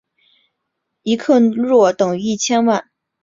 [1.03, 2.89] 一克若等于一千万。